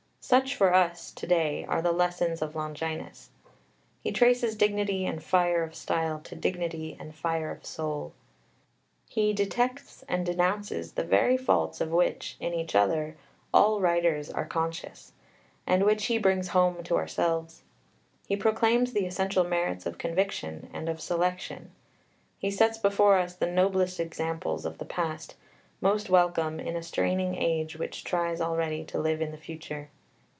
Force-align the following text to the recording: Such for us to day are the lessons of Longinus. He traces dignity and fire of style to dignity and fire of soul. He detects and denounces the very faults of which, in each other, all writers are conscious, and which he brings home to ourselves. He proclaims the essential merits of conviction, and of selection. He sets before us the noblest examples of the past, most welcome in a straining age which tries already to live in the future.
Such 0.23 0.55
for 0.55 0.73
us 0.73 1.11
to 1.13 1.27
day 1.27 1.65
are 1.67 1.81
the 1.81 1.91
lessons 1.91 2.41
of 2.41 2.55
Longinus. 2.55 3.31
He 4.01 4.11
traces 4.11 4.55
dignity 4.55 5.05
and 5.05 5.21
fire 5.21 5.63
of 5.63 5.75
style 5.75 6.19
to 6.21 6.35
dignity 6.37 6.95
and 6.97 7.13
fire 7.13 7.51
of 7.51 7.65
soul. 7.65 8.13
He 9.09 9.33
detects 9.33 10.05
and 10.07 10.25
denounces 10.25 10.93
the 10.93 11.03
very 11.03 11.35
faults 11.37 11.81
of 11.81 11.89
which, 11.91 12.37
in 12.39 12.53
each 12.53 12.75
other, 12.75 13.17
all 13.53 13.81
writers 13.81 14.29
are 14.29 14.45
conscious, 14.45 15.11
and 15.67 15.83
which 15.83 16.05
he 16.05 16.17
brings 16.19 16.49
home 16.49 16.81
to 16.83 16.97
ourselves. 16.97 17.63
He 18.27 18.37
proclaims 18.37 18.93
the 18.93 19.07
essential 19.07 19.43
merits 19.43 19.85
of 19.85 19.97
conviction, 19.97 20.69
and 20.71 20.87
of 20.87 21.01
selection. 21.01 21.71
He 22.37 22.51
sets 22.51 22.77
before 22.77 23.17
us 23.17 23.33
the 23.33 23.51
noblest 23.51 23.99
examples 23.99 24.65
of 24.65 24.77
the 24.77 24.85
past, 24.85 25.35
most 25.81 26.09
welcome 26.09 26.57
in 26.59 26.77
a 26.77 26.83
straining 26.83 27.35
age 27.35 27.75
which 27.75 28.05
tries 28.05 28.39
already 28.39 28.85
to 28.85 28.99
live 28.99 29.19
in 29.19 29.31
the 29.31 29.35
future. 29.37 29.89